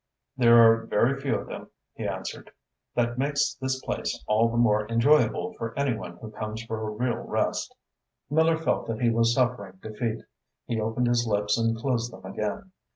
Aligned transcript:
"There 0.35 0.57
are 0.57 0.87
very 0.87 1.21
few 1.21 1.35
of 1.35 1.45
them," 1.47 1.69
he 1.93 2.07
answered. 2.07 2.49
"That 2.95 3.19
makes 3.19 3.53
this 3.53 3.79
place 3.83 4.19
all 4.25 4.49
the 4.49 4.57
more 4.57 4.87
enjoyable 4.89 5.53
for 5.59 5.77
any 5.77 5.95
one 5.95 6.17
who 6.17 6.31
comes 6.31 6.63
for 6.63 6.79
a 6.79 6.89
real 6.89 7.17
rest." 7.17 7.75
Miller 8.27 8.57
felt 8.57 8.87
that 8.87 8.99
he 8.99 9.11
was 9.11 9.31
suffering 9.35 9.77
defeat. 9.79 10.23
He 10.65 10.81
opened 10.81 11.05
his 11.05 11.27
lips 11.27 11.55
and 11.55 11.77
closed 11.77 12.11
them 12.11 12.25
again. 12.25 12.71